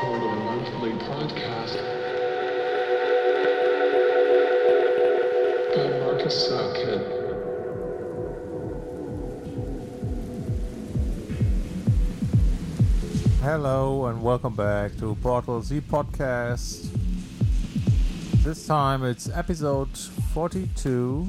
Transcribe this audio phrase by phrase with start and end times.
[0.00, 1.74] monthly podcast
[5.74, 7.02] by Marcus Sackett.
[13.40, 16.88] Hello and welcome back to Portal Z Podcast.
[18.44, 19.98] This time it's episode
[20.32, 21.26] 42,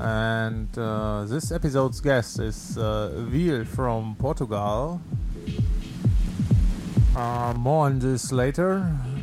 [0.00, 5.00] and uh, this episode's guest is uh, from Portugal.
[7.16, 8.78] Uh, more on this later.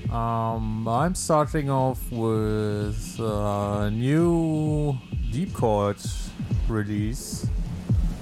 [0.10, 4.98] Um, I'm starting off with a new
[5.34, 6.30] DeepChord
[6.70, 7.46] release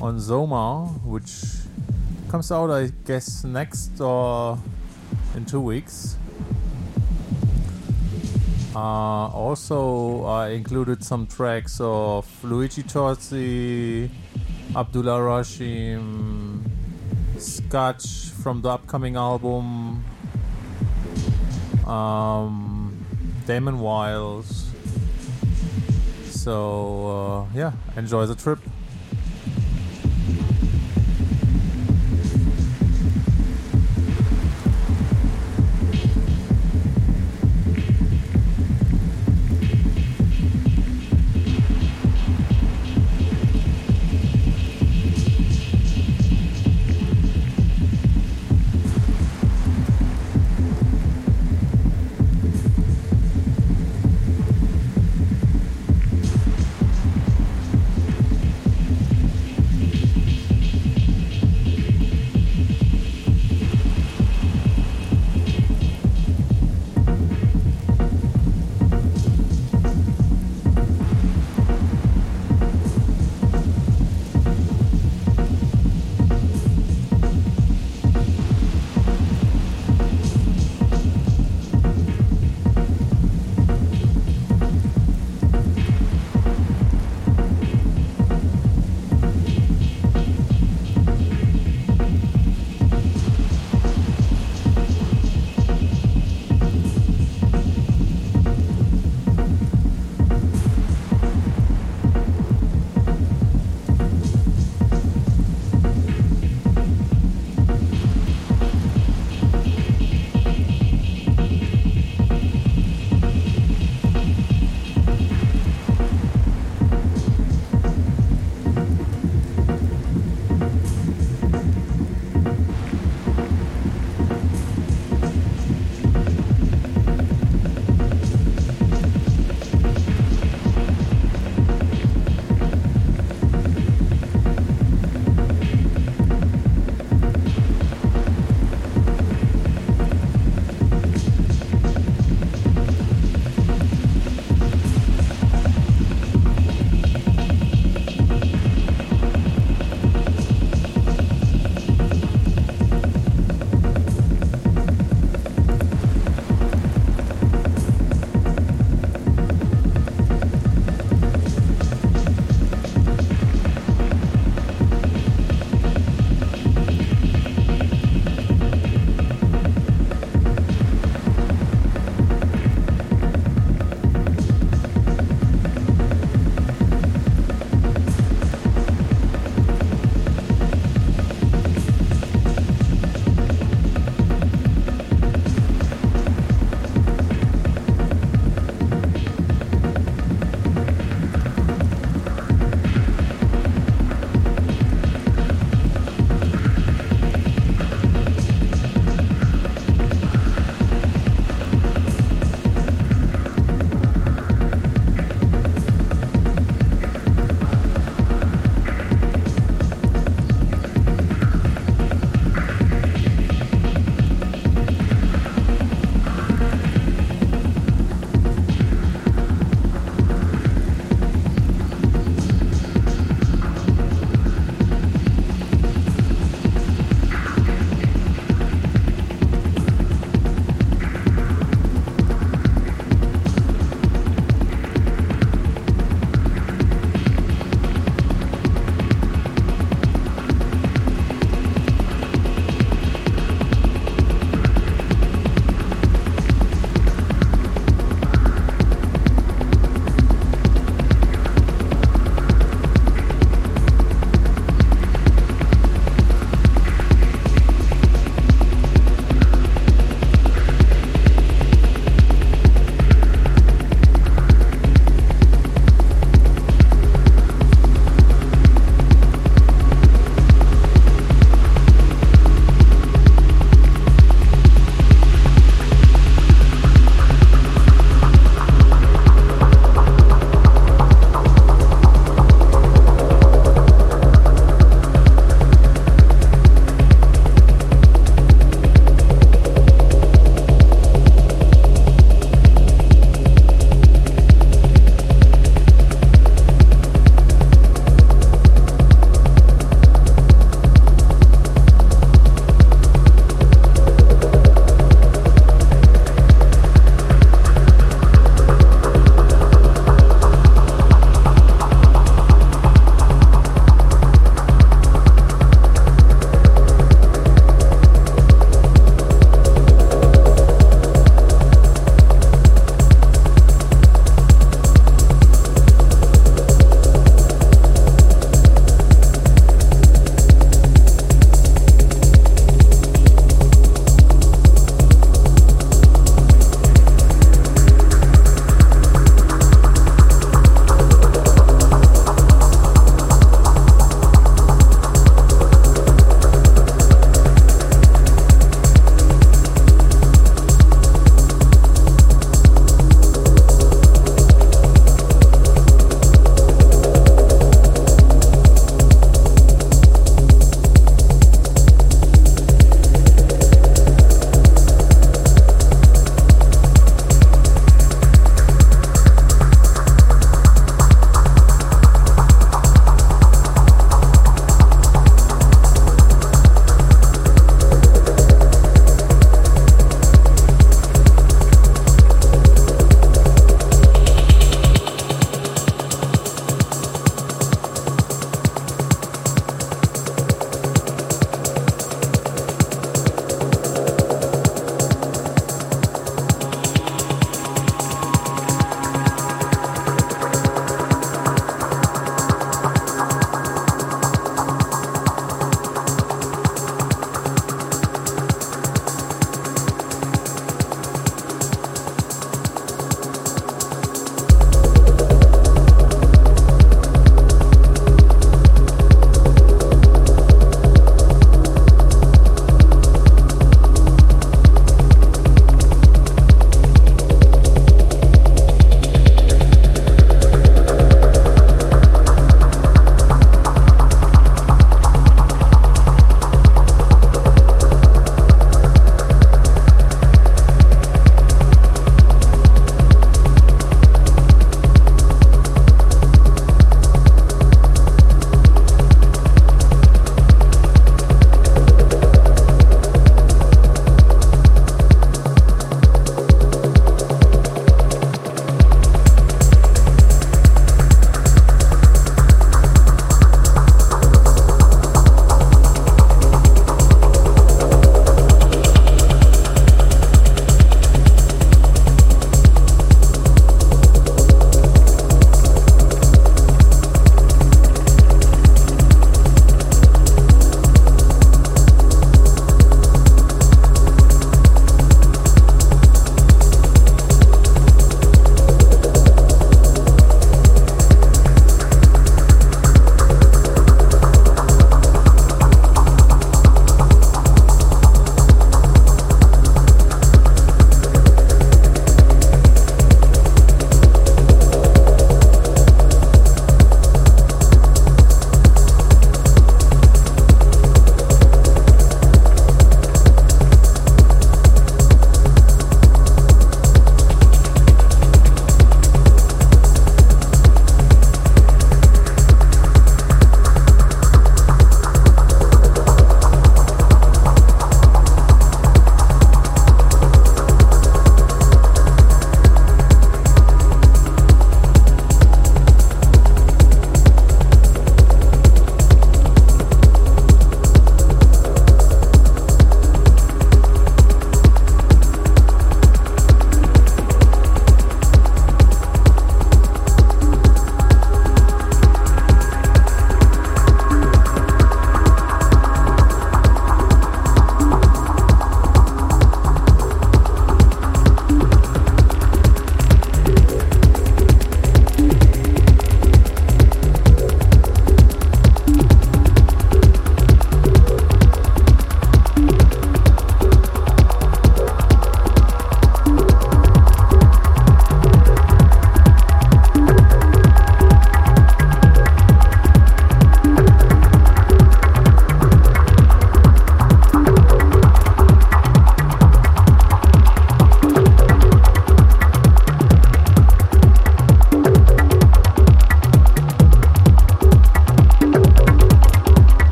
[0.00, 1.44] on Zoma, which
[2.30, 4.58] comes out, I guess, next or
[5.36, 6.16] in two weeks.
[8.74, 14.08] Uh, also, I included some tracks of Luigi Tozzi,
[14.74, 16.62] Abdullah Rashim,
[17.36, 20.04] Scotch from the upcoming album,
[21.86, 22.96] um,
[23.46, 24.70] Damon Wiles.
[26.30, 28.60] So, uh, yeah, enjoy the trip.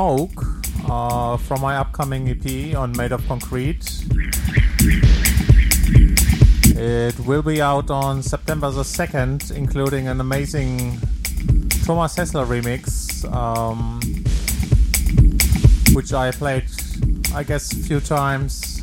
[0.00, 0.46] Smoke
[0.88, 3.84] uh, from my upcoming EP on Made of Concrete.
[6.74, 10.98] It will be out on September the 2nd, including an amazing
[11.84, 14.00] Thomas Hessler remix, um,
[15.94, 16.64] which I played,
[17.34, 18.82] I guess, a few times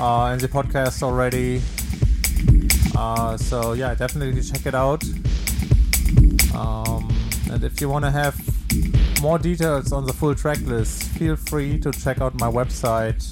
[0.00, 1.60] uh, in the podcast already.
[2.96, 5.04] Uh, so, yeah, definitely check it out.
[6.54, 7.14] Um,
[7.50, 8.40] and if you want to have
[9.22, 13.22] more details on the full track list, feel free to check out my website.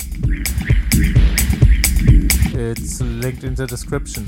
[2.54, 4.24] It's linked in the description.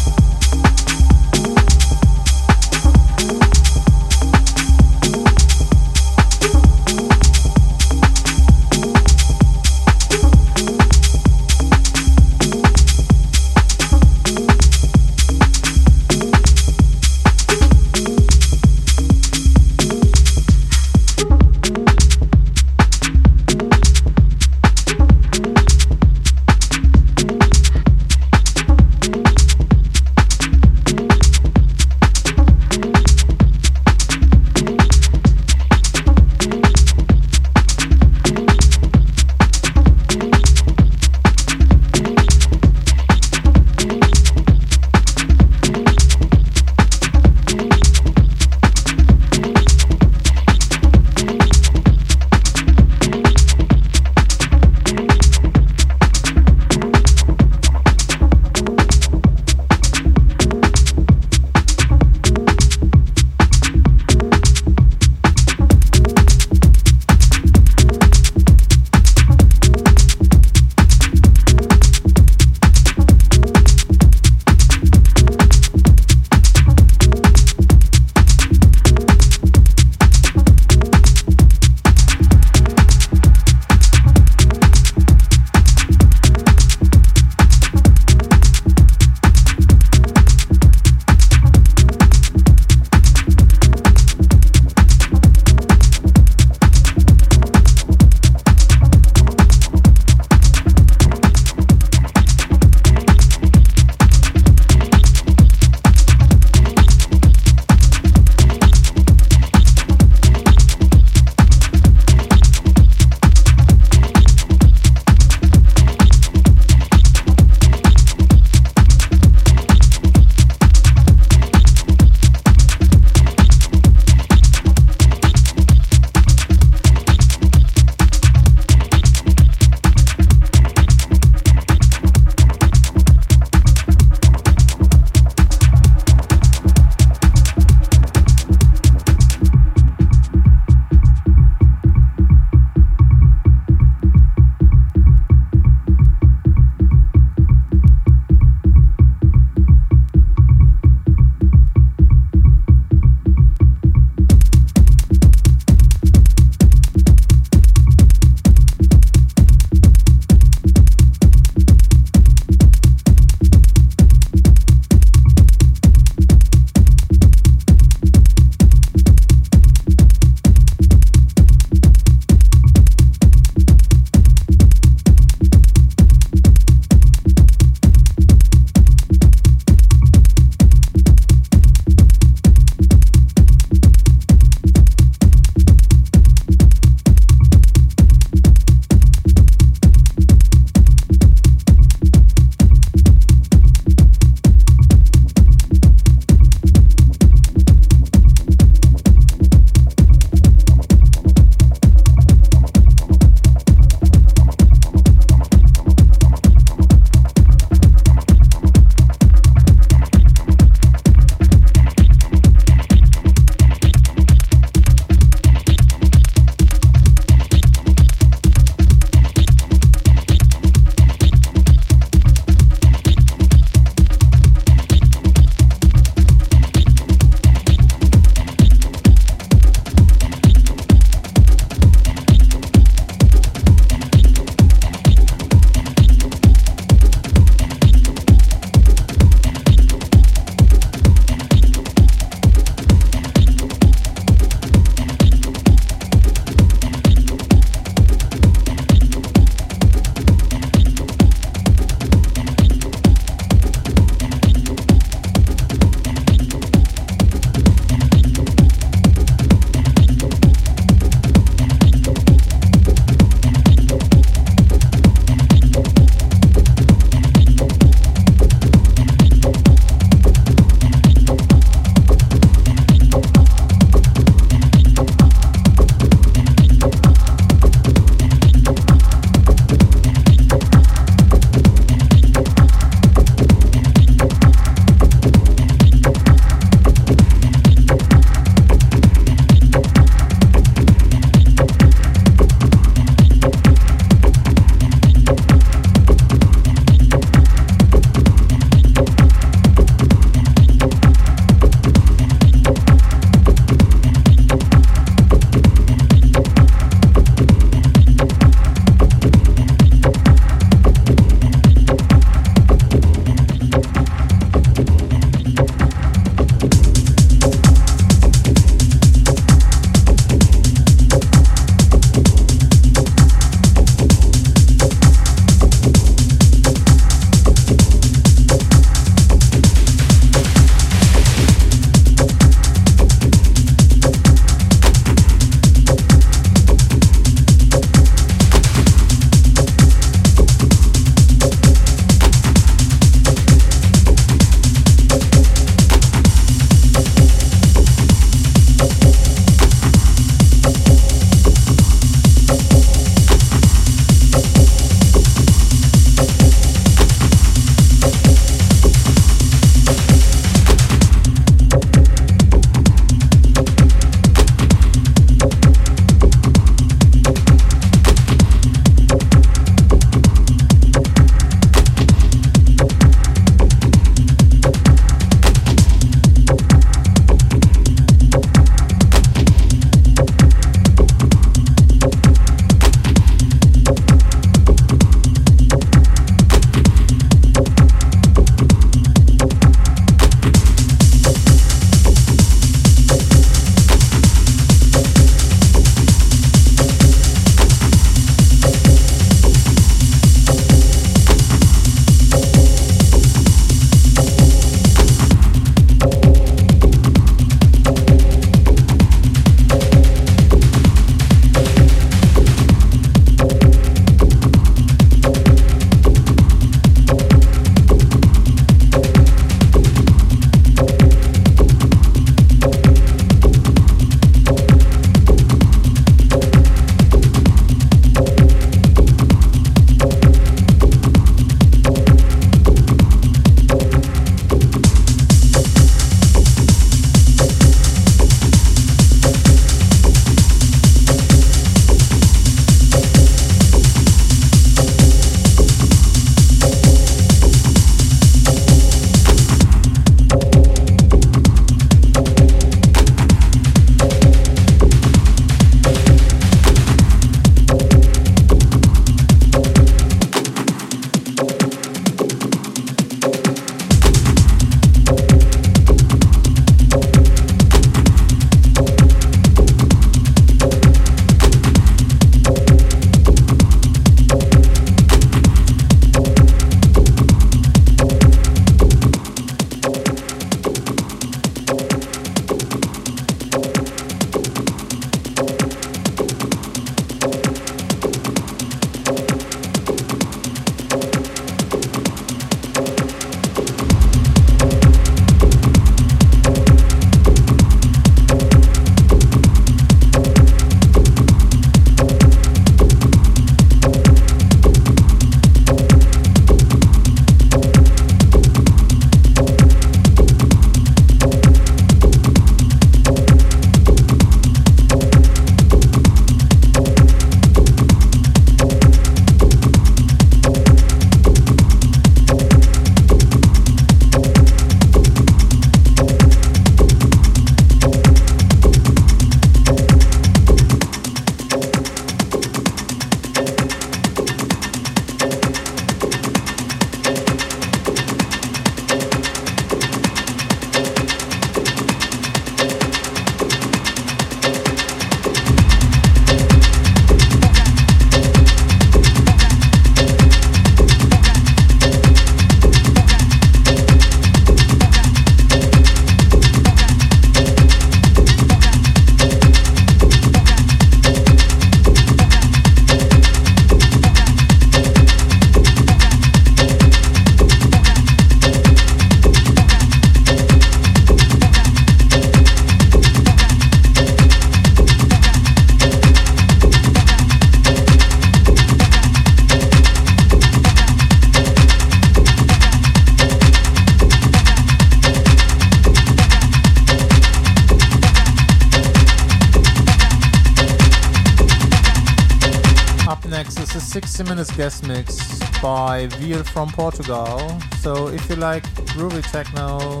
[594.56, 597.60] Guest mix by Veal from Portugal.
[597.80, 600.00] So if you like groovy techno,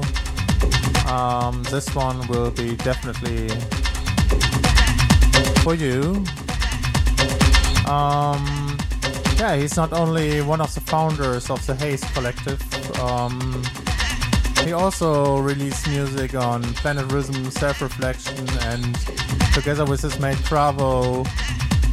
[1.12, 3.48] um, this one will be definitely
[5.62, 6.24] for you.
[7.86, 8.78] Um,
[9.38, 12.60] yeah, he's not only one of the founders of the Haze Collective.
[12.98, 13.62] Um,
[14.64, 18.94] he also released music on Planet Rhythm, Self Reflection, and
[19.52, 21.26] together with his mate Cravo,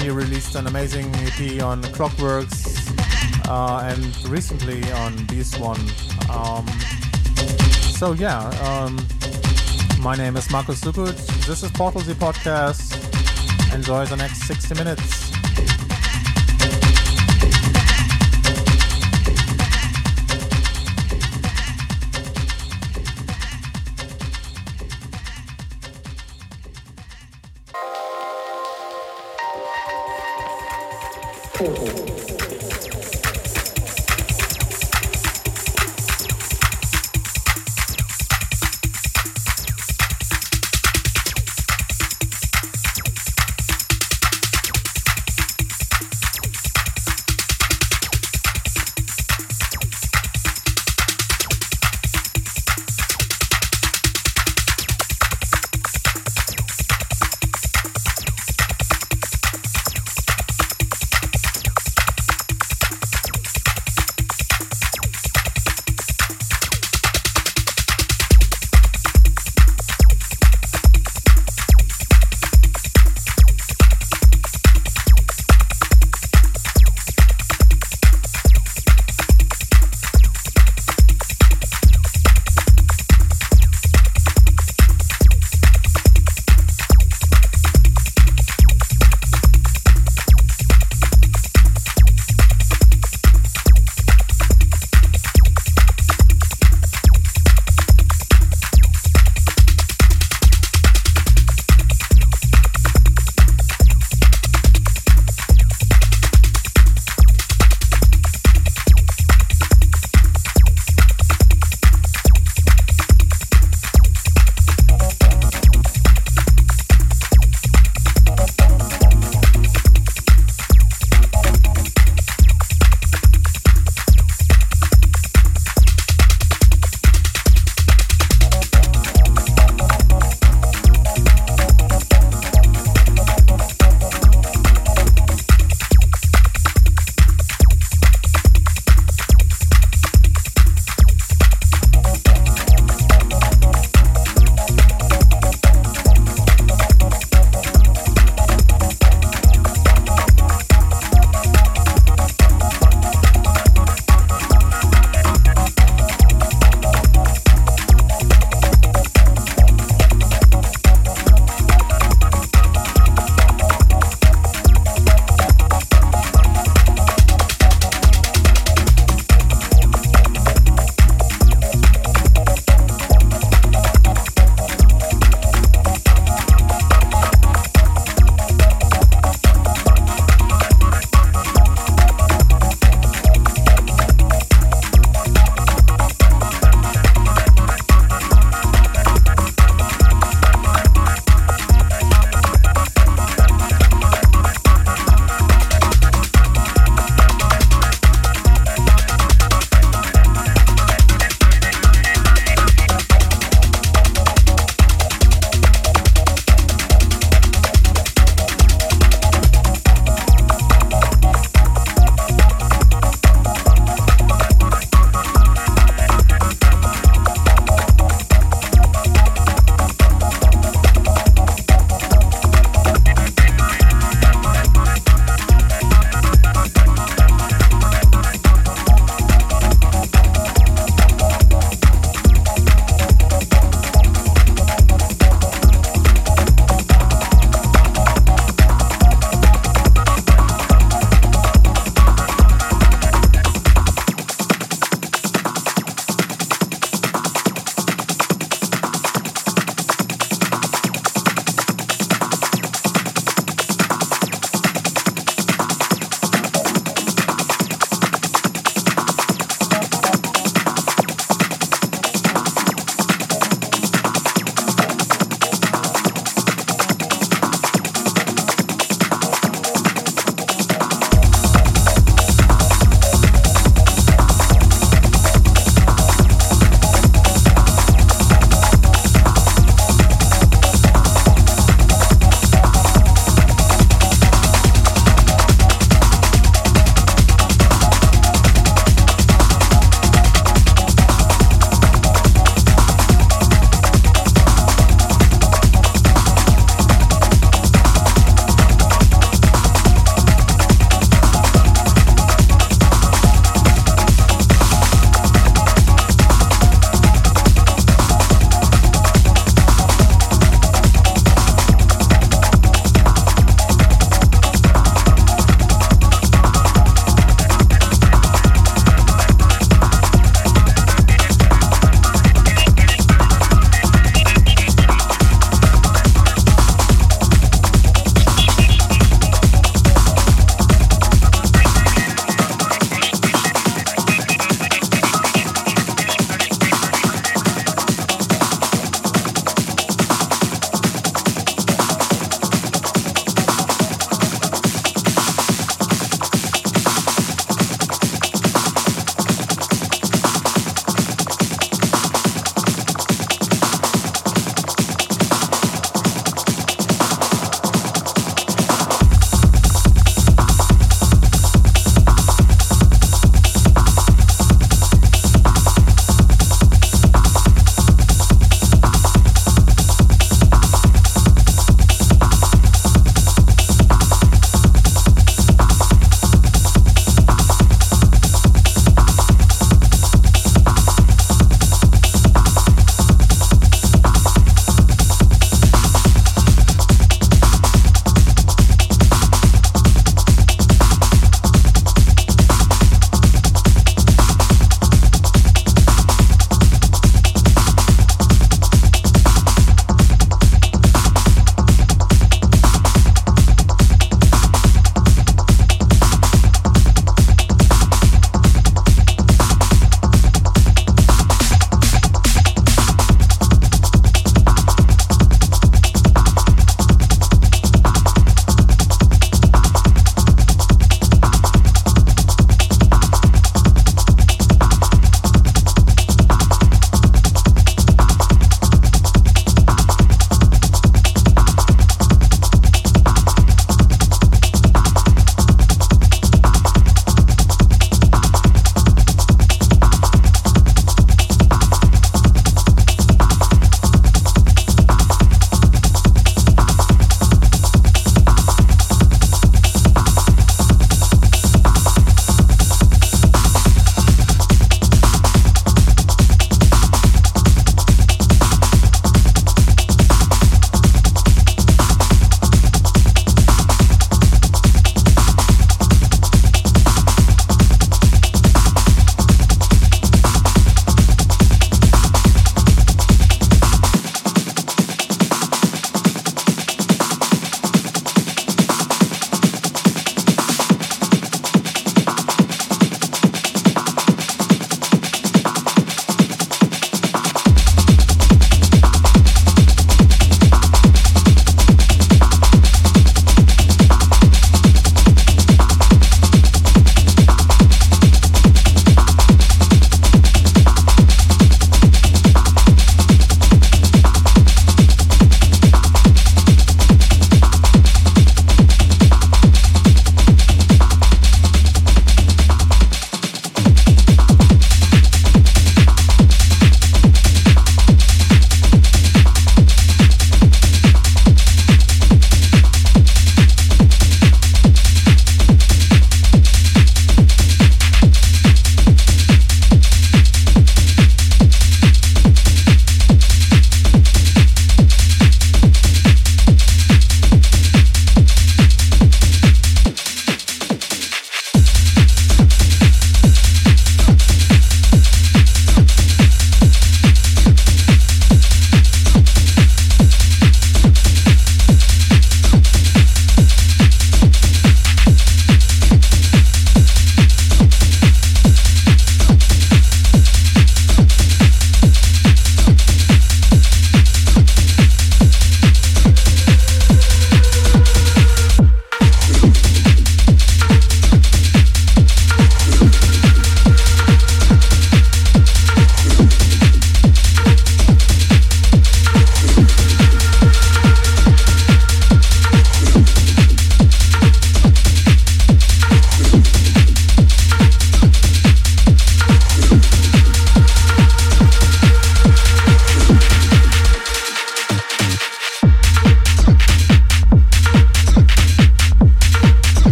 [0.00, 2.90] he released an amazing EP on Clockworks
[3.48, 5.80] uh, and recently on Beast One.
[6.30, 6.66] Um,
[7.98, 8.98] so yeah, um,
[10.00, 11.14] my name is Markus Suckut.
[11.46, 12.94] This is Portal Z Podcast.
[13.74, 15.19] Enjoy the next 60 minutes.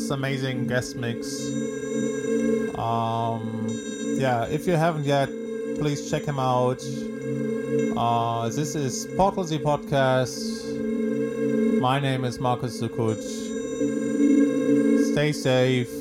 [0.00, 1.50] This amazing guest mix.
[2.74, 3.66] Um,
[4.18, 5.28] yeah, if you haven't yet,
[5.78, 6.82] please check him out.
[7.98, 10.38] Uh, this is Portal Z Podcast.
[11.82, 13.20] My name is Markus Suckut.
[15.12, 15.92] Stay safe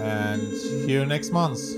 [0.00, 1.75] and see you next month.